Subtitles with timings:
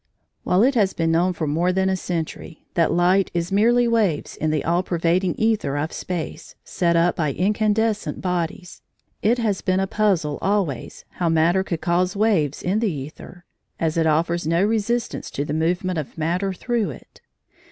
[0.43, 4.35] While it has been known for more than a century that light is merely waves
[4.35, 8.81] in the all pervading æther of space, set up by incandescent bodies,
[9.21, 13.43] it has been a puzzle always how matter could cause waves in the æther,
[13.79, 17.21] as it offers no resistance to the movement of matter through it.